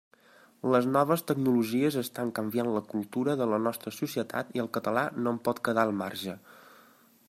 Les 0.75 0.85
noves 0.93 1.23
tecnologies 1.31 1.97
estan 2.01 2.31
canviant 2.39 2.71
la 2.77 2.83
cultura 2.95 3.37
de 3.43 3.49
la 3.53 3.61
nostra 3.69 3.95
societat 4.01 4.53
i 4.59 4.65
el 4.67 4.75
català 4.79 5.07
no 5.21 5.35
en 5.37 5.41
pot 5.49 5.65
quedar 5.69 5.87
al 5.89 5.99
marge. 6.05 6.39